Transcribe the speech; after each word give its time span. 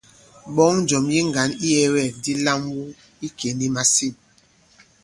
Ɓɔ̌ŋ 0.55 0.73
njɔ̀m 0.83 1.05
yi 1.13 1.21
ŋgǎn 1.29 1.49
iyɛ̄wɛ̂kdi 1.67 2.31
lam 2.45 2.61
wu 2.75 2.83
ikè 3.25 3.49
nì 3.57 3.67
màsîn. 3.75 4.13